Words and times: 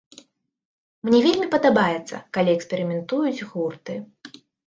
Мне 1.09 1.19
вельмі 1.25 1.47
падабаецца, 1.55 2.21
калі 2.39 2.53
эксперыментуюць 2.57 3.45
гурты. 3.53 4.01